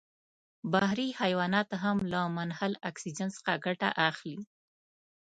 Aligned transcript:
بحري 0.71 1.07
حیوانات 1.21 1.69
هم 1.83 1.97
له 2.13 2.21
منحل 2.37 2.73
اکسیجن 2.89 3.29
څخه 3.37 3.51
ګټه 3.65 3.89
اخلي. 4.09 4.39